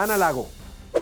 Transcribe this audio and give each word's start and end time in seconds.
Ana 0.00 0.16
Lago, 0.16 0.48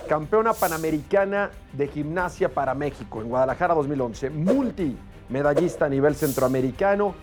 campeona 0.08 0.52
panamericana 0.52 1.52
de 1.72 1.86
gimnasia 1.86 2.48
para 2.48 2.74
México 2.74 3.20
en 3.22 3.28
Guadalajara 3.28 3.72
2011, 3.72 4.28
multimedallista 4.30 5.84
a 5.84 5.88
nivel 5.88 6.16
centroamericano 6.16 7.14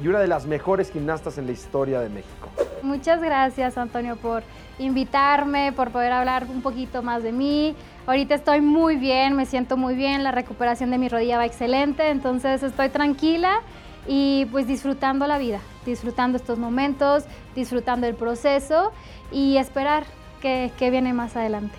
y 0.00 0.06
una 0.06 0.20
de 0.20 0.28
las 0.28 0.46
mejores 0.46 0.92
gimnastas 0.92 1.36
en 1.38 1.46
la 1.46 1.52
historia 1.52 1.98
de 1.98 2.10
México. 2.10 2.48
Muchas 2.82 3.20
gracias, 3.20 3.76
Antonio, 3.76 4.14
por 4.14 4.44
invitarme, 4.78 5.72
por 5.72 5.90
poder 5.90 6.12
hablar 6.12 6.46
un 6.48 6.62
poquito 6.62 7.02
más 7.02 7.24
de 7.24 7.32
mí. 7.32 7.74
Ahorita 8.06 8.36
estoy 8.36 8.60
muy 8.60 8.94
bien, 8.94 9.34
me 9.34 9.46
siento 9.46 9.76
muy 9.76 9.96
bien, 9.96 10.22
la 10.22 10.30
recuperación 10.30 10.92
de 10.92 10.98
mi 10.98 11.08
rodilla 11.08 11.38
va 11.38 11.44
excelente, 11.44 12.08
entonces 12.08 12.62
estoy 12.62 12.88
tranquila 12.90 13.62
y 14.06 14.46
pues 14.52 14.68
disfrutando 14.68 15.26
la 15.26 15.38
vida, 15.38 15.58
disfrutando 15.84 16.36
estos 16.36 16.56
momentos, 16.56 17.24
disfrutando 17.56 18.06
el 18.06 18.14
proceso 18.14 18.92
y 19.32 19.56
esperar 19.56 20.04
que, 20.40 20.72
que 20.78 20.90
viene 20.90 21.12
más 21.12 21.36
adelante. 21.36 21.74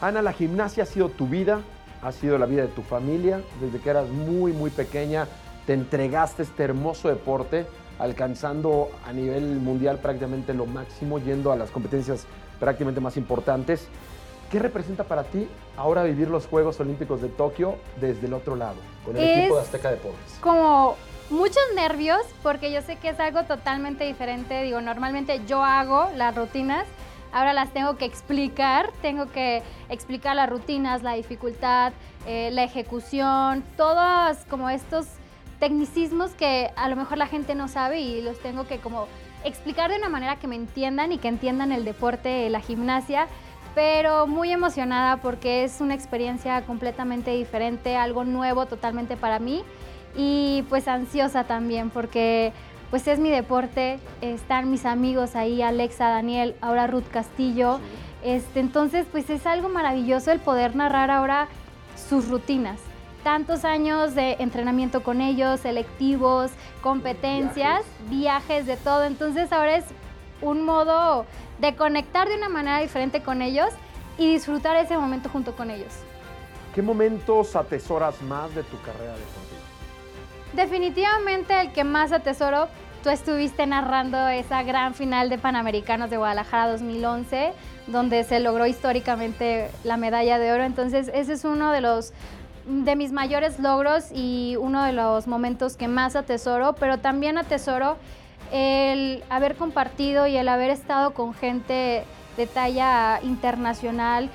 Ana, 0.00 0.22
la 0.22 0.32
gimnasia 0.32 0.84
ha 0.84 0.86
sido 0.86 1.08
tu 1.08 1.26
vida, 1.26 1.60
ha 2.02 2.12
sido 2.12 2.38
la 2.38 2.46
vida 2.46 2.62
de 2.62 2.68
tu 2.68 2.82
familia. 2.82 3.40
Desde 3.60 3.78
que 3.78 3.90
eras 3.90 4.08
muy, 4.08 4.52
muy 4.52 4.70
pequeña, 4.70 5.26
te 5.66 5.74
entregaste 5.74 6.42
este 6.42 6.64
hermoso 6.64 7.08
deporte, 7.08 7.66
alcanzando 7.98 8.90
a 9.06 9.12
nivel 9.12 9.42
mundial 9.60 9.98
prácticamente 9.98 10.54
lo 10.54 10.66
máximo, 10.66 11.18
yendo 11.18 11.52
a 11.52 11.56
las 11.56 11.70
competencias 11.70 12.26
prácticamente 12.58 13.00
más 13.00 13.16
importantes. 13.16 13.88
¿Qué 14.50 14.58
representa 14.58 15.04
para 15.04 15.22
ti 15.24 15.48
ahora 15.76 16.02
vivir 16.02 16.28
los 16.28 16.46
Juegos 16.46 16.80
Olímpicos 16.80 17.22
de 17.22 17.28
Tokio 17.28 17.76
desde 18.00 18.26
el 18.26 18.34
otro 18.34 18.56
lado, 18.56 18.76
con 19.04 19.16
el 19.16 19.22
equipo 19.22 19.56
de 19.56 19.62
Azteca 19.62 19.90
Deportes? 19.90 20.38
Como 20.40 20.96
muchos 21.30 21.62
nervios, 21.76 22.20
porque 22.42 22.72
yo 22.72 22.82
sé 22.82 22.96
que 22.96 23.10
es 23.10 23.20
algo 23.20 23.44
totalmente 23.44 24.04
diferente. 24.04 24.62
Digo, 24.62 24.80
normalmente 24.80 25.40
yo 25.46 25.62
hago 25.62 26.10
las 26.16 26.34
rutinas, 26.34 26.84
ahora 27.32 27.52
las 27.52 27.70
tengo 27.72 27.96
que 27.96 28.04
explicar, 28.04 28.90
tengo 29.02 29.26
que 29.26 29.62
explicar 29.88 30.36
las 30.36 30.48
rutinas, 30.48 31.02
la 31.02 31.14
dificultad, 31.14 31.92
eh, 32.26 32.50
la 32.52 32.64
ejecución, 32.64 33.64
todos 33.76 34.38
como 34.48 34.70
estos 34.70 35.06
tecnicismos 35.58 36.32
que 36.32 36.70
a 36.76 36.88
lo 36.88 36.96
mejor 36.96 37.18
la 37.18 37.26
gente 37.26 37.54
no 37.54 37.68
sabe 37.68 38.00
y 38.00 38.22
los 38.22 38.38
tengo 38.40 38.66
que 38.66 38.78
como 38.78 39.06
explicar 39.44 39.90
de 39.90 39.96
una 39.96 40.08
manera 40.08 40.36
que 40.36 40.46
me 40.46 40.56
entiendan 40.56 41.12
y 41.12 41.18
que 41.18 41.28
entiendan 41.28 41.72
el 41.72 41.84
deporte, 41.84 42.48
la 42.50 42.60
gimnasia, 42.60 43.26
pero 43.74 44.26
muy 44.26 44.50
emocionada 44.50 45.18
porque 45.18 45.64
es 45.64 45.80
una 45.80 45.94
experiencia 45.94 46.62
completamente 46.62 47.30
diferente, 47.30 47.96
algo 47.96 48.24
nuevo 48.24 48.66
totalmente 48.66 49.16
para 49.16 49.38
mí 49.38 49.62
y 50.16 50.64
pues 50.68 50.88
ansiosa 50.88 51.44
también 51.44 51.90
porque 51.90 52.52
pues 52.90 53.06
es 53.06 53.18
mi 53.18 53.30
deporte, 53.30 53.98
están 54.20 54.70
mis 54.70 54.84
amigos 54.84 55.36
ahí, 55.36 55.62
Alexa, 55.62 56.08
Daniel, 56.08 56.54
ahora 56.60 56.86
Ruth 56.86 57.08
Castillo. 57.10 57.80
Este, 58.22 58.60
entonces, 58.60 59.06
pues 59.10 59.30
es 59.30 59.46
algo 59.46 59.68
maravilloso 59.68 60.30
el 60.32 60.40
poder 60.40 60.76
narrar 60.76 61.10
ahora 61.10 61.48
sus 61.96 62.28
rutinas 62.28 62.78
tantos 63.22 63.64
años 63.64 64.14
de 64.14 64.36
entrenamiento 64.38 65.02
con 65.02 65.20
ellos, 65.20 65.60
selectivos, 65.60 66.50
competencias, 66.82 67.82
viajes. 68.08 68.66
de 68.66 68.76
todo. 68.76 69.04
Entonces 69.04 69.52
ahora 69.52 69.76
es 69.76 69.84
un 70.42 70.64
modo 70.64 71.26
de 71.58 71.76
conectar 71.76 72.28
de 72.28 72.36
una 72.36 72.48
manera 72.48 72.78
diferente 72.78 73.22
con 73.22 73.42
ellos 73.42 73.68
y 74.18 74.30
disfrutar 74.32 74.76
ese 74.76 74.96
momento 74.96 75.28
junto 75.28 75.54
con 75.54 75.70
ellos. 75.70 75.92
¿Qué 76.74 76.82
momentos 76.82 77.56
atesoras 77.56 78.20
más 78.22 78.54
de 78.54 78.62
tu 78.62 78.80
carrera 78.82 79.12
deportiva? 79.12 79.69
Definitivamente 80.52 81.60
el 81.60 81.72
que 81.72 81.84
más 81.84 82.12
atesoro, 82.12 82.68
tú 83.04 83.10
estuviste 83.10 83.66
narrando 83.66 84.28
esa 84.28 84.62
gran 84.64 84.94
final 84.94 85.30
de 85.30 85.38
Panamericanos 85.38 86.10
de 86.10 86.16
Guadalajara 86.16 86.72
2011, 86.72 87.52
donde 87.86 88.24
se 88.24 88.40
logró 88.40 88.66
históricamente 88.66 89.70
la 89.84 89.96
medalla 89.96 90.38
de 90.38 90.52
oro. 90.52 90.64
Entonces 90.64 91.10
ese 91.14 91.34
es 91.34 91.44
uno 91.44 91.72
de 91.72 91.80
los 91.80 92.12
de 92.66 92.94
mis 92.94 93.10
mayores 93.10 93.58
logros 93.58 94.10
y 94.12 94.56
uno 94.60 94.84
de 94.84 94.92
los 94.92 95.26
momentos 95.26 95.76
que 95.76 95.88
más 95.88 96.14
atesoro, 96.14 96.74
pero 96.74 96.98
también 96.98 97.38
atesoro 97.38 97.96
el 98.52 99.22
haber 99.30 99.56
compartido 99.56 100.26
y 100.26 100.36
el 100.36 100.48
haber 100.48 100.70
estado 100.70 101.14
con 101.14 101.32
gente 101.32 102.04
de 102.36 102.46
talla 102.46 103.20
internacional 103.22 104.28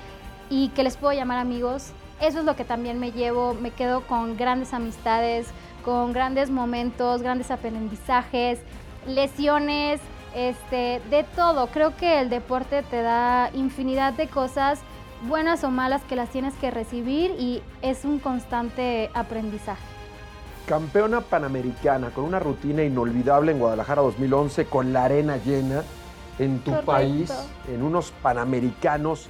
y 0.49 0.69
que 0.69 0.83
les 0.83 0.97
puedo 0.97 1.13
llamar 1.13 1.37
amigos. 1.39 1.91
Eso 2.21 2.39
es 2.39 2.45
lo 2.45 2.55
que 2.55 2.63
también 2.63 2.99
me 2.99 3.11
llevo, 3.11 3.53
me 3.53 3.71
quedo 3.71 4.07
con 4.07 4.37
grandes 4.37 4.73
amistades, 4.73 5.47
con 5.85 6.13
grandes 6.13 6.49
momentos, 6.49 7.21
grandes 7.21 7.51
aprendizajes, 7.51 8.59
lesiones, 9.07 10.01
este, 10.33 10.99
de 11.11 11.23
todo. 11.35 11.67
Creo 11.67 11.95
que 11.95 12.19
el 12.19 12.29
deporte 12.31 12.81
te 12.81 13.03
da 13.03 13.51
infinidad 13.53 14.13
de 14.13 14.27
cosas 14.27 14.79
buenas 15.27 15.63
o 15.63 15.69
malas 15.69 16.01
que 16.03 16.15
las 16.15 16.29
tienes 16.29 16.55
que 16.55 16.71
recibir 16.71 17.35
y 17.39 17.61
es 17.83 18.03
un 18.03 18.17
constante 18.17 19.11
aprendizaje. 19.13 19.83
Campeona 20.65 21.21
panamericana 21.21 22.09
con 22.09 22.23
una 22.23 22.39
rutina 22.39 22.83
inolvidable 22.83 23.51
en 23.51 23.59
Guadalajara 23.59 24.01
2011 24.01 24.65
con 24.65 24.91
la 24.91 25.05
arena 25.05 25.37
llena 25.37 25.83
en 26.39 26.59
tu 26.59 26.73
país, 26.83 27.31
en 27.71 27.83
unos 27.83 28.11
panamericanos. 28.23 29.27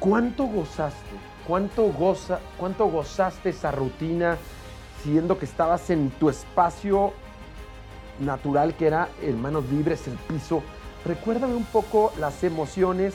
¿Cuánto 0.00 0.44
gozaste? 0.44 0.96
¿Cuánto, 1.46 1.92
goza, 1.92 2.40
¿Cuánto 2.56 2.86
gozaste 2.86 3.50
esa 3.50 3.70
rutina 3.70 4.38
siendo 5.02 5.38
que 5.38 5.44
estabas 5.44 5.90
en 5.90 6.10
tu 6.10 6.28
espacio 6.28 7.12
natural 8.20 8.74
que 8.74 8.86
era 8.86 9.08
en 9.22 9.40
manos 9.40 9.68
libres, 9.70 10.06
el 10.08 10.14
piso? 10.14 10.62
Recuérdame 11.04 11.54
un 11.54 11.64
poco 11.64 12.12
las 12.18 12.42
emociones 12.42 13.14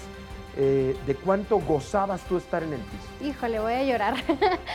eh, 0.58 0.97
de 1.06 1.16
cuánto 1.16 1.59
gozabas 1.59 2.22
tú 2.22 2.38
estar 2.38 2.64
en 2.64 2.74
el 2.74 2.80
piso. 2.80 3.30
Híjole, 3.30 3.59
voy 3.59 3.74
a 3.74 3.84
llorar. 3.84 4.16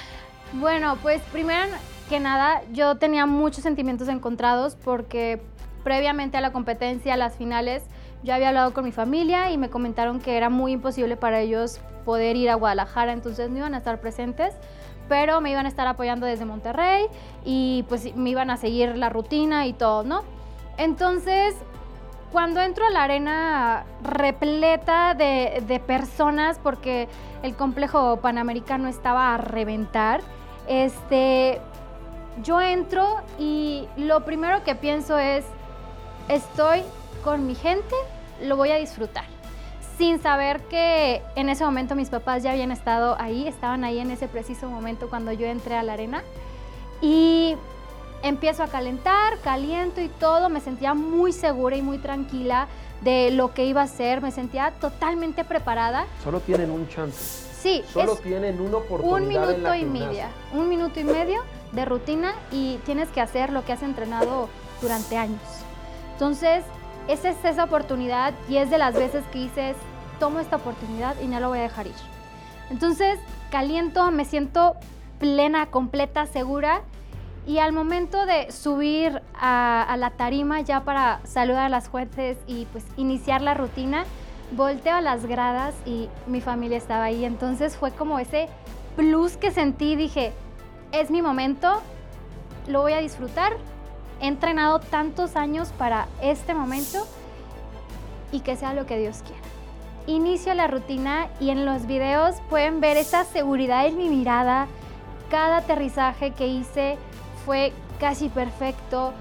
bueno, 0.54 0.96
pues 1.02 1.20
primero 1.32 1.66
que 2.08 2.20
nada, 2.20 2.62
yo 2.72 2.96
tenía 2.96 3.26
muchos 3.26 3.62
sentimientos 3.62 4.08
encontrados 4.08 4.76
porque 4.84 5.40
previamente 5.82 6.36
a 6.36 6.40
la 6.40 6.52
competencia, 6.52 7.14
a 7.14 7.16
las 7.16 7.36
finales, 7.36 7.82
yo 8.22 8.34
había 8.34 8.48
hablado 8.48 8.72
con 8.72 8.84
mi 8.84 8.92
familia 8.92 9.50
y 9.50 9.58
me 9.58 9.70
comentaron 9.70 10.20
que 10.20 10.36
era 10.36 10.50
muy 10.50 10.72
imposible 10.72 11.16
para 11.16 11.40
ellos 11.40 11.80
poder 12.04 12.36
ir 12.36 12.50
a 12.50 12.54
Guadalajara, 12.54 13.12
entonces 13.12 13.50
no 13.50 13.58
iban 13.58 13.74
a 13.74 13.78
estar 13.78 14.00
presentes, 14.00 14.54
pero 15.08 15.40
me 15.40 15.50
iban 15.50 15.66
a 15.66 15.68
estar 15.68 15.86
apoyando 15.86 16.26
desde 16.26 16.44
Monterrey 16.44 17.06
y 17.44 17.84
pues 17.88 18.14
me 18.16 18.30
iban 18.30 18.50
a 18.50 18.56
seguir 18.56 18.96
la 18.96 19.08
rutina 19.08 19.66
y 19.66 19.72
todo, 19.72 20.02
¿no? 20.02 20.22
Entonces, 20.76 21.54
cuando 22.32 22.60
entro 22.60 22.84
a 22.86 22.90
la 22.90 23.04
arena 23.04 23.84
repleta 24.02 25.14
de, 25.14 25.80
personas, 25.86 26.58
porque 26.62 27.08
el 27.42 27.54
complejo 27.54 28.18
panamericano 28.18 28.88
estaba 28.88 29.34
a 29.34 29.38
reventar, 29.38 30.20
este, 30.68 31.60
yo 32.42 32.60
entro 32.60 33.22
y 33.38 33.88
lo 33.96 34.24
primero 34.24 34.64
que 34.64 34.74
pienso 34.74 35.18
es, 35.18 35.44
estoy 36.28 36.82
con 37.24 37.46
mi 37.46 37.54
gente, 37.54 37.94
lo 38.42 38.56
voy 38.56 38.70
a 38.70 38.76
disfrutar. 38.76 39.35
Sin 39.98 40.20
saber 40.22 40.60
que 40.64 41.22
en 41.36 41.48
ese 41.48 41.64
momento 41.64 41.94
mis 41.94 42.10
papás 42.10 42.42
ya 42.42 42.52
habían 42.52 42.70
estado 42.70 43.16
ahí, 43.18 43.48
estaban 43.48 43.82
ahí 43.82 43.98
en 43.98 44.10
ese 44.10 44.28
preciso 44.28 44.68
momento 44.68 45.08
cuando 45.08 45.32
yo 45.32 45.46
entré 45.46 45.74
a 45.74 45.82
la 45.82 45.94
arena. 45.94 46.22
Y 47.00 47.56
empiezo 48.22 48.62
a 48.62 48.68
calentar, 48.68 49.38
caliento 49.40 50.00
y 50.00 50.08
todo, 50.08 50.48
me 50.48 50.60
sentía 50.60 50.94
muy 50.94 51.32
segura 51.32 51.76
y 51.76 51.82
muy 51.82 51.98
tranquila 51.98 52.68
de 53.00 53.30
lo 53.30 53.54
que 53.54 53.64
iba 53.64 53.82
a 53.82 53.84
hacer, 53.84 54.20
me 54.20 54.32
sentía 54.32 54.72
totalmente 54.80 55.44
preparada. 55.44 56.06
Solo 56.22 56.40
tienen 56.40 56.70
un 56.70 56.88
chance. 56.88 57.46
Sí. 57.60 57.82
Solo 57.92 58.16
tienen 58.16 58.60
una 58.60 58.78
oportunidad. 58.78 59.20
Un 59.20 59.28
minuto 59.28 59.74
y 59.74 59.84
media, 59.84 60.28
un 60.52 60.68
minuto 60.68 61.00
y 61.00 61.04
medio 61.04 61.42
de 61.72 61.84
rutina 61.84 62.34
y 62.52 62.78
tienes 62.84 63.08
que 63.08 63.20
hacer 63.20 63.50
lo 63.50 63.64
que 63.64 63.72
has 63.72 63.82
entrenado 63.82 64.48
durante 64.80 65.16
años. 65.16 65.40
Entonces, 66.12 66.64
esa 67.08 67.30
es 67.30 67.44
esa 67.44 67.64
oportunidad 67.64 68.34
y 68.48 68.56
es 68.56 68.70
de 68.70 68.78
las 68.78 68.94
veces 68.94 69.24
que 69.32 69.40
dices, 69.40 69.76
tomo 70.18 70.40
esta 70.40 70.56
oportunidad 70.56 71.14
y 71.20 71.26
no 71.26 71.40
lo 71.40 71.48
voy 71.48 71.58
a 71.58 71.62
dejar 71.62 71.86
ir. 71.86 71.94
Entonces, 72.70 73.18
caliento, 73.50 74.10
me 74.10 74.24
siento 74.24 74.74
plena, 75.18 75.66
completa, 75.66 76.26
segura 76.26 76.82
y 77.46 77.58
al 77.58 77.72
momento 77.72 78.26
de 78.26 78.50
subir 78.50 79.22
a, 79.34 79.94
la 79.98 80.10
tarima 80.10 80.60
ya 80.62 80.80
para 80.80 81.20
saludar 81.24 81.66
a 81.66 81.68
las 81.68 81.88
jueces 81.88 82.36
y 82.46 82.66
pues 82.66 82.84
iniciar 82.96 83.40
la 83.40 83.54
rutina, 83.54 84.04
volteo 84.50 84.96
a 84.96 85.00
las 85.00 85.26
gradas 85.26 85.74
y 85.86 86.08
mi 86.26 86.40
familia 86.40 86.76
estaba 86.76 87.04
ahí. 87.04 87.24
Entonces 87.24 87.76
fue 87.76 87.92
como 87.92 88.18
ese 88.18 88.48
plus 88.96 89.36
que 89.36 89.52
sentí, 89.52 89.94
dije, 89.94 90.32
es 90.90 91.10
mi 91.10 91.22
momento, 91.22 91.80
lo 92.66 92.82
voy 92.82 92.94
a 92.94 92.98
disfrutar. 92.98 93.52
He 94.20 94.28
entrenado 94.28 94.78
tantos 94.78 95.36
años 95.36 95.72
para 95.78 96.08
este 96.22 96.54
momento 96.54 97.06
y 98.32 98.40
que 98.40 98.56
sea 98.56 98.74
lo 98.74 98.86
que 98.86 98.98
Dios 98.98 99.22
quiera. 99.22 99.42
Inicio 100.06 100.54
la 100.54 100.68
rutina 100.68 101.28
y 101.40 101.50
en 101.50 101.66
los 101.66 101.86
videos 101.86 102.36
pueden 102.48 102.80
ver 102.80 102.96
esa 102.96 103.24
seguridad 103.24 103.86
en 103.86 103.96
mi 103.96 104.08
mirada, 104.08 104.68
cada 105.30 105.58
aterrizaje 105.58 106.30
que 106.30 106.46
hice, 106.46 106.96
fue 107.44 107.72
casi 107.98 108.28
perfecto. 108.28 109.12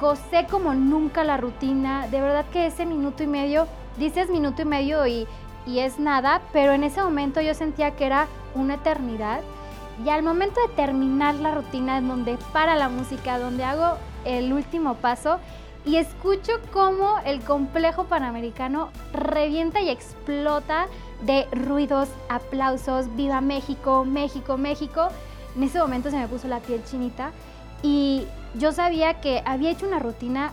Gocé 0.00 0.46
como 0.50 0.74
nunca 0.74 1.24
la 1.24 1.36
rutina. 1.36 2.08
De 2.08 2.20
verdad 2.20 2.46
que 2.52 2.66
ese 2.66 2.86
minuto 2.86 3.22
y 3.22 3.26
medio, 3.26 3.66
dices 3.96 4.30
minuto 4.30 4.62
y 4.62 4.64
medio 4.64 5.06
y, 5.06 5.26
y 5.66 5.80
es 5.80 5.98
nada, 5.98 6.42
pero 6.52 6.72
en 6.72 6.84
ese 6.84 7.02
momento 7.02 7.40
yo 7.40 7.54
sentía 7.54 7.92
que 7.92 8.06
era 8.06 8.26
una 8.54 8.74
eternidad. 8.74 9.40
Y 10.02 10.08
al 10.08 10.22
momento 10.22 10.60
de 10.66 10.74
terminar 10.74 11.36
la 11.36 11.54
rutina, 11.54 11.98
en 11.98 12.08
donde 12.08 12.38
para 12.52 12.74
la 12.74 12.88
música, 12.88 13.38
donde 13.38 13.64
hago 13.64 13.96
el 14.24 14.52
último 14.52 14.94
paso 14.94 15.38
y 15.84 15.96
escucho 15.96 16.52
cómo 16.72 17.18
el 17.24 17.40
complejo 17.42 18.04
panamericano 18.04 18.90
revienta 19.12 19.82
y 19.82 19.90
explota 19.90 20.86
de 21.22 21.46
ruidos, 21.52 22.08
aplausos, 22.28 23.14
viva 23.14 23.40
México, 23.40 24.04
México, 24.04 24.56
México. 24.56 25.08
En 25.54 25.62
ese 25.62 25.78
momento 25.78 26.10
se 26.10 26.16
me 26.16 26.26
puso 26.26 26.48
la 26.48 26.60
piel 26.60 26.82
chinita 26.84 27.30
y 27.82 28.24
yo 28.54 28.72
sabía 28.72 29.20
que 29.20 29.42
había 29.44 29.70
hecho 29.70 29.86
una 29.86 29.98
rutina 29.98 30.52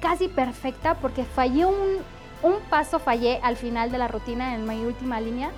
casi 0.00 0.28
perfecta 0.28 0.94
porque 0.94 1.24
fallé 1.24 1.66
un, 1.66 1.98
un 2.42 2.54
paso, 2.70 2.98
fallé 2.98 3.38
al 3.42 3.56
final 3.56 3.92
de 3.92 3.98
la 3.98 4.08
rutina 4.08 4.54
en 4.54 4.66
mi 4.66 4.84
última 4.84 5.20
línea, 5.20 5.50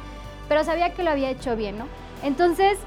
pero 0.48 0.64
sabía 0.64 0.92
que 0.92 1.04
lo 1.04 1.10
había 1.10 1.30
hecho 1.30 1.56
bien, 1.56 1.78
¿no? 1.78 1.86
Entonces 2.22 2.78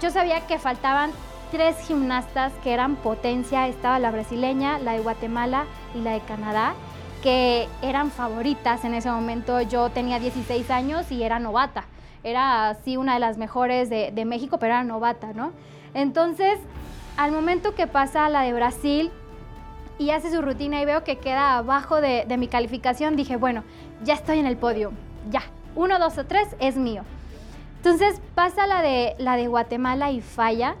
yo 0.00 0.10
sabía 0.10 0.46
que 0.46 0.58
faltaban 0.58 1.10
tres 1.50 1.76
gimnastas 1.86 2.52
que 2.64 2.72
eran 2.72 2.96
potencia, 2.96 3.68
estaba 3.68 3.98
la 3.98 4.10
brasileña, 4.10 4.78
la 4.78 4.92
de 4.92 5.00
Guatemala 5.00 5.66
y 5.94 6.00
la 6.00 6.12
de 6.12 6.20
Canadá, 6.20 6.74
que 7.22 7.68
eran 7.82 8.10
favoritas 8.10 8.84
en 8.84 8.94
ese 8.94 9.10
momento. 9.10 9.60
Yo 9.60 9.90
tenía 9.90 10.18
16 10.18 10.70
años 10.70 11.12
y 11.12 11.22
era 11.22 11.38
novata. 11.38 11.84
Era 12.24 12.70
así 12.70 12.96
una 12.96 13.14
de 13.14 13.20
las 13.20 13.36
mejores 13.36 13.90
de, 13.90 14.12
de 14.12 14.24
México, 14.24 14.58
pero 14.58 14.74
era 14.74 14.84
novata, 14.84 15.32
¿no? 15.34 15.52
Entonces, 15.92 16.58
al 17.16 17.32
momento 17.32 17.74
que 17.74 17.86
pasa 17.86 18.28
la 18.28 18.42
de 18.42 18.54
Brasil 18.54 19.10
y 19.98 20.10
hace 20.10 20.30
su 20.30 20.40
rutina 20.40 20.80
y 20.80 20.84
veo 20.84 21.04
que 21.04 21.18
queda 21.18 21.58
abajo 21.58 22.00
de, 22.00 22.24
de 22.26 22.36
mi 22.38 22.48
calificación, 22.48 23.14
dije, 23.14 23.36
bueno, 23.36 23.62
ya 24.02 24.14
estoy 24.14 24.38
en 24.38 24.46
el 24.46 24.56
podio, 24.56 24.92
ya, 25.30 25.42
uno, 25.74 25.98
dos 25.98 26.16
o 26.18 26.24
tres 26.24 26.48
es 26.60 26.76
mío. 26.76 27.02
Entonces 27.84 28.20
pasa 28.36 28.68
la 28.68 28.80
de, 28.80 29.16
la 29.18 29.34
de 29.34 29.48
Guatemala 29.48 30.12
y 30.12 30.20
falla. 30.20 30.76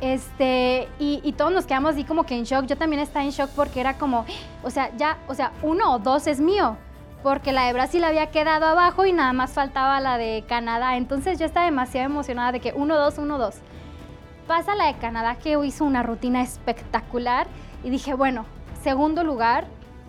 Este, 0.00 0.88
y, 0.98 1.30
todos 1.32 1.52
nos 1.52 1.66
quedamos 1.66 1.90
así 1.90 2.04
como 2.04 2.24
que 2.24 2.34
en 2.34 2.44
shock. 2.44 2.64
Yo 2.64 2.78
también 2.78 3.02
estaba 3.02 3.22
en 3.22 3.32
shock 3.32 3.50
porque 3.50 3.80
era 3.80 3.98
como, 3.98 4.24
o 4.62 4.70
sea, 4.70 4.96
ya, 4.96 5.18
o 5.28 5.34
sea, 5.34 5.52
uno 5.62 5.92
o 5.92 5.98
dos 5.98 6.26
es 6.26 6.40
mío. 6.40 6.78
Porque 7.22 7.52
la 7.52 7.66
de 7.66 7.74
Brasil 7.74 8.02
había 8.02 8.30
quedado 8.30 8.64
abajo 8.64 9.04
y 9.04 9.12
nada 9.12 9.34
más 9.34 9.52
faltaba 9.52 10.00
la 10.00 10.16
de 10.16 10.42
Canadá. 10.48 10.96
Entonces 10.96 11.38
yo 11.38 11.44
estaba 11.44 11.66
demasiado 11.66 12.06
emocionada 12.06 12.52
de 12.52 12.60
que 12.60 12.72
uno, 12.74 12.96
dos, 12.96 13.18
uno, 13.18 13.36
dos. 13.36 13.56
Pasa 14.46 14.74
la 14.74 14.86
de 14.86 14.94
Canadá 14.94 15.34
que 15.34 15.58
hizo 15.66 15.84
una 15.84 16.02
rutina 16.02 16.40
espectacular 16.40 17.46
y 17.84 17.90
dije, 17.90 18.14
bueno, 18.14 18.46
segundo 18.82 19.22
lugar 19.22 19.66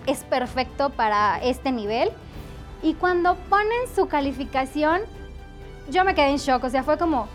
es 0.08 0.24
perfecto 0.24 0.92
para 0.92 1.38
este 1.44 1.74
nivel. 1.74 2.12
Y 2.82 2.94
cuando 2.94 3.36
ponen 3.50 3.94
su 3.94 4.08
calificación, 4.08 5.02
yo 5.92 6.04
me 6.06 6.16
quedé 6.16 6.30
en 6.30 6.38
shock, 6.38 6.64
o 6.64 6.70
sea, 6.70 6.84
fue 6.84 6.98
como, 6.98 7.28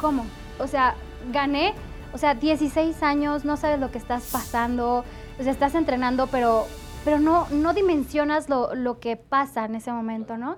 ¿cómo? 0.00 0.24
O 0.58 0.66
sea, 0.66 0.94
gané, 1.32 1.74
o 2.12 2.18
sea, 2.18 2.34
16 2.34 3.02
años, 3.02 3.44
no 3.44 3.56
sabes 3.56 3.78
lo 3.78 3.90
que 3.90 3.98
estás 3.98 4.28
pasando, 4.32 5.04
o 5.38 5.42
sea, 5.42 5.52
estás 5.52 5.74
entrenando, 5.74 6.26
pero, 6.28 6.66
pero 7.04 7.18
no, 7.18 7.46
no 7.50 7.74
dimensionas 7.74 8.48
lo, 8.48 8.74
lo 8.74 8.98
que 8.98 9.16
pasa 9.16 9.64
en 9.64 9.74
ese 9.74 9.92
momento, 9.92 10.36
¿no? 10.36 10.56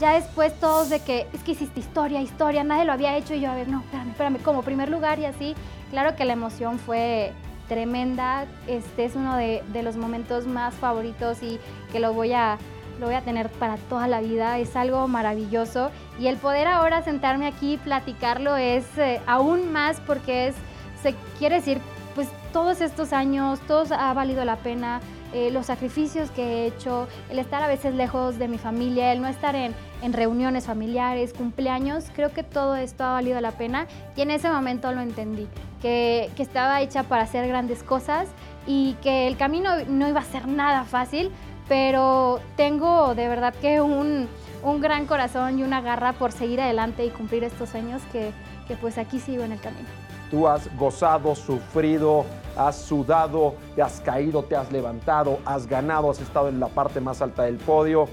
Ya 0.00 0.14
después 0.14 0.58
todos 0.58 0.90
de 0.90 1.00
que, 1.00 1.26
es 1.32 1.42
que 1.44 1.52
hiciste 1.52 1.78
historia, 1.78 2.20
historia, 2.20 2.64
nadie 2.64 2.84
lo 2.84 2.92
había 2.92 3.16
hecho 3.16 3.34
y 3.34 3.40
yo, 3.40 3.50
a 3.50 3.54
ver, 3.54 3.68
no, 3.68 3.80
espérame, 3.80 4.10
espérame, 4.10 4.38
como 4.38 4.62
primer 4.62 4.88
lugar 4.88 5.18
y 5.18 5.26
así, 5.26 5.54
claro 5.90 6.16
que 6.16 6.24
la 6.24 6.32
emoción 6.32 6.78
fue 6.78 7.32
tremenda, 7.68 8.46
este 8.66 9.04
es 9.04 9.14
uno 9.14 9.36
de, 9.36 9.62
de 9.72 9.82
los 9.82 9.96
momentos 9.96 10.46
más 10.46 10.74
favoritos 10.74 11.42
y 11.42 11.58
que 11.92 12.00
lo 12.00 12.12
voy 12.12 12.32
a 12.32 12.58
lo 13.04 13.10
voy 13.10 13.16
a 13.16 13.20
tener 13.20 13.50
para 13.50 13.76
toda 13.76 14.08
la 14.08 14.22
vida, 14.22 14.58
es 14.58 14.76
algo 14.76 15.06
maravilloso. 15.08 15.90
Y 16.18 16.28
el 16.28 16.38
poder 16.38 16.66
ahora 16.66 17.02
sentarme 17.02 17.46
aquí 17.46 17.74
y 17.74 17.76
platicarlo 17.76 18.56
es 18.56 18.86
eh, 18.96 19.20
aún 19.26 19.70
más 19.72 20.00
porque 20.00 20.48
es, 20.48 20.54
se 21.02 21.14
quiere 21.38 21.56
decir, 21.56 21.82
pues 22.14 22.28
todos 22.50 22.80
estos 22.80 23.12
años, 23.12 23.60
todos 23.66 23.92
ha 23.92 24.14
valido 24.14 24.42
la 24.46 24.56
pena, 24.56 25.02
eh, 25.34 25.50
los 25.50 25.66
sacrificios 25.66 26.30
que 26.30 26.42
he 26.42 26.66
hecho, 26.66 27.06
el 27.28 27.38
estar 27.38 27.62
a 27.62 27.66
veces 27.66 27.94
lejos 27.94 28.38
de 28.38 28.48
mi 28.48 28.56
familia, 28.56 29.12
el 29.12 29.20
no 29.20 29.28
estar 29.28 29.54
en, 29.54 29.74
en 30.00 30.14
reuniones 30.14 30.64
familiares, 30.64 31.34
cumpleaños, 31.34 32.06
creo 32.14 32.32
que 32.32 32.42
todo 32.42 32.74
esto 32.74 33.04
ha 33.04 33.12
valido 33.12 33.38
la 33.42 33.50
pena. 33.50 33.86
Y 34.16 34.22
en 34.22 34.30
ese 34.30 34.48
momento 34.48 34.92
lo 34.92 35.02
entendí, 35.02 35.46
que, 35.82 36.30
que 36.36 36.42
estaba 36.42 36.80
hecha 36.80 37.02
para 37.02 37.24
hacer 37.24 37.46
grandes 37.48 37.82
cosas 37.82 38.28
y 38.66 38.94
que 39.02 39.26
el 39.26 39.36
camino 39.36 39.72
no 39.88 40.08
iba 40.08 40.20
a 40.20 40.24
ser 40.24 40.48
nada 40.48 40.84
fácil, 40.84 41.30
pero 41.68 42.40
tengo 42.56 43.14
de 43.14 43.28
verdad 43.28 43.54
que 43.54 43.80
un, 43.80 44.28
un, 44.62 44.80
gran 44.80 45.06
corazón 45.06 45.58
y 45.58 45.62
una 45.62 45.80
garra 45.80 46.12
por 46.12 46.32
seguir 46.32 46.60
adelante 46.60 47.04
y 47.04 47.10
cumplir 47.10 47.44
estos 47.44 47.70
sueños 47.70 48.02
que, 48.12 48.32
que 48.68 48.76
pues 48.76 48.98
aquí 48.98 49.18
sigo 49.18 49.44
en 49.44 49.52
el 49.52 49.60
camino. 49.60 49.88
Tú 50.30 50.48
has 50.48 50.74
gozado, 50.76 51.34
sufrido, 51.34 52.24
has 52.56 52.76
sudado, 52.76 53.54
te 53.74 53.82
has 53.82 54.00
caído, 54.00 54.42
te 54.42 54.56
has 54.56 54.72
levantado, 54.72 55.38
has 55.44 55.66
ganado, 55.66 56.10
has 56.10 56.20
estado 56.20 56.48
en 56.48 56.60
la 56.60 56.68
parte 56.68 57.00
más 57.00 57.22
alta 57.22 57.44
del 57.44 57.56
podio, 57.56 58.08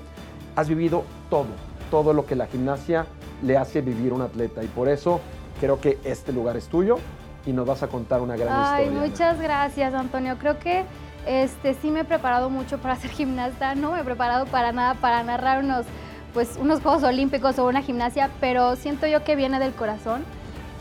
has 0.56 0.70
vivido 0.70 1.04
todo, 1.30 1.48
todo 1.90 2.14
lo 2.14 2.26
que 2.26 2.36
la 2.36 2.48
gimnasia 2.48 3.06
le 3.42 3.58
hace 3.58 3.82
vivir 3.82 4.12
a 4.12 4.16
un 4.16 4.22
atleta 4.22 4.64
y 4.64 4.68
por 4.68 4.88
eso 4.88 5.20
creo 5.60 5.80
que 5.80 5.98
este 6.04 6.32
lugar 6.32 6.58
es 6.58 6.68
tuyo 6.68 6.98
y 7.46 7.54
nos 7.54 7.66
vas 7.66 7.84
a 7.84 7.88
contar 7.88 8.22
una 8.22 8.36
gran 8.36 8.50
Ay, 8.52 8.86
historia. 8.86 9.08
Muchas 9.08 9.42
gracias, 9.42 9.94
Antonio. 9.94 10.38
Creo 10.38 10.60
que 10.60 10.86
este, 11.26 11.74
sí 11.76 11.92
me 11.92 12.02
he 12.02 12.04
preparado 12.06 12.50
mucho 12.50 12.78
para 12.80 12.96
ser 12.96 13.12
gimnasta, 13.12 13.76
no 13.76 13.92
me 13.92 14.02
he 14.02 14.04
preparado 14.04 14.46
para 14.46 14.72
nada 14.72 14.96
para 14.96 15.24
narrar 15.24 15.64
unos, 15.64 15.86
pues, 16.34 16.58
unos 16.60 16.82
Juegos 16.82 17.04
Olímpicos 17.04 17.60
o 17.60 17.68
una 17.68 17.82
gimnasia, 17.82 18.30
pero 18.40 18.76
siento 18.76 19.08
yo 19.08 19.24
que 19.24 19.36
viene 19.36 19.60
del 19.60 19.74
corazón. 19.74 20.24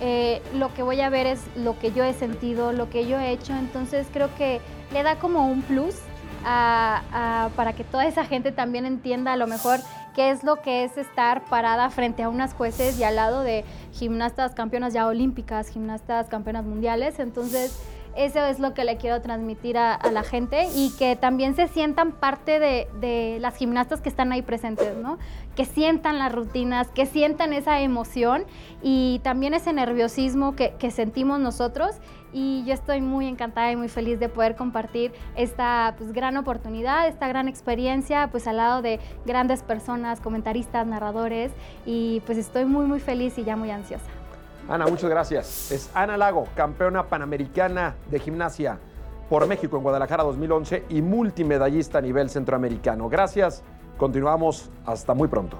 Eh, 0.03 0.41
lo 0.55 0.73
que 0.73 0.83
voy 0.83 1.01
a 1.03 1.11
ver 1.11 1.27
es 1.27 1.43
lo 1.57 1.79
que 1.79 1.93
yo 1.93 2.05
he 2.05 2.15
sentido, 2.15 2.73
lo 2.73 2.89
que 2.89 3.07
yo 3.07 3.21
he 3.21 3.33
hecho, 3.33 3.55
entonces 3.55 4.07
creo 4.11 4.35
que 4.37 4.61
le 4.93 5.03
da 5.03 5.17
como 5.17 5.47
un 5.47 5.61
plus 5.61 5.97
a, 6.45 7.51
para 7.55 7.75
que 7.75 7.85
toda 7.85 8.07
esa 8.07 8.25
gente 8.25 8.51
también 8.51 8.87
entienda 8.87 9.35
a 9.35 9.37
lo 9.37 9.47
mejor 9.47 9.79
qué 10.15 10.31
es 10.31 10.43
lo 10.43 10.63
que 10.63 10.85
es 10.85 10.97
estar 10.97 11.45
parada 11.45 11.91
frente 11.91 12.23
a 12.23 12.31
unas 12.31 12.55
jueces 12.55 12.99
y 12.99 13.05
al 13.05 13.17
lado 13.17 13.43
de 13.43 13.65
gimnastas 13.93 14.55
campeonas 14.55 14.95
ya 14.95 15.07
olímpicas, 15.07 15.69
gimnastas 15.69 16.29
campeonas 16.29 16.65
mundiales, 16.65 17.19
entonces 17.19 17.79
eso 18.17 18.45
es 18.45 18.59
lo 18.59 18.75
que 18.75 18.85
le 18.85 18.97
quiero 18.97 19.21
transmitir 19.21 19.79
a, 19.79 19.99
la 20.13 20.23
gente 20.23 20.69
y 20.75 20.91
que 20.99 21.17
también 21.17 21.55
se 21.55 21.69
sientan 21.69 22.13
parte 22.13 22.59
de, 22.59 23.39
las 23.41 23.57
gimnastas 23.57 24.01
que 24.01 24.09
están 24.09 24.33
ahí 24.33 24.43
presentes, 24.43 24.97
¿no? 24.97 25.19
Que 25.55 25.65
sientan 25.65 26.19
las 26.19 26.33
rutinas, 26.33 26.89
que 26.89 27.07
sientan 27.07 27.53
esa 27.53 27.81
emoción 27.81 28.45
y 28.83 29.21
también 29.23 29.55
ese 29.55 29.73
nerviosismo 29.73 30.57
que, 30.57 30.75
que 30.79 30.91
sentimos 30.91 31.41
nosotros. 31.41 31.97
Y 32.33 32.65
yo 32.65 32.75
estoy 32.75 33.01
muy 33.01 33.27
encantada 33.27 33.73
y 33.73 33.77
muy 33.77 33.89
feliz 33.89 34.21
de 34.21 34.29
poder 34.29 34.55
compartir 34.55 35.13
esta 35.35 35.95
pues, 35.99 36.13
gran 36.13 36.37
oportunidad, 36.37 37.09
esta 37.09 37.27
gran 37.27 37.49
experiencia, 37.49 38.29
pues 38.31 38.47
al 38.47 38.59
lado 38.59 38.83
de 38.83 39.01
grandes 39.27 39.63
personas, 39.63 40.21
comentaristas, 40.21 40.87
narradores. 40.87 41.51
Y 41.87 42.21
pues 42.27 42.39
estoy 42.39 42.65
muy, 42.67 42.87
muy 42.87 43.01
feliz 43.01 43.37
y 43.39 43.45
ya 43.45 43.57
muy 43.57 43.71
ansiosa. 43.71 44.20
Ana, 44.69 44.87
muchas 44.87 45.11
gracias. 45.11 45.71
Es 45.71 45.91
Ana 45.95 46.17
Lago, 46.17 46.47
campeona 46.55 47.05
panamericana 47.05 47.95
de 48.11 48.19
gimnasia 48.19 48.79
por 49.29 49.47
México 49.47 49.77
en 49.77 49.83
Guadalajara 49.83 50.25
2011 50.25 50.85
y 50.89 51.03
multimedallista 51.03 51.99
a 51.99 52.01
nivel 52.01 52.31
centroamericano. 52.31 53.09
Gracias. 53.09 53.63
Continuamos. 53.97 54.71
Hasta 54.85 55.15
muy 55.15 55.29
pronto. 55.29 55.59